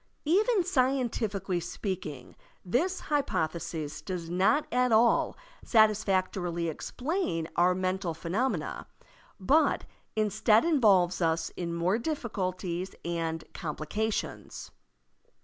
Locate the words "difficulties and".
11.99-13.43